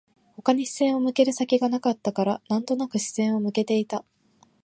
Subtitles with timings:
[0.35, 4.03] 他に視線を向ける先がなかったから、なんとなく視線を向けていた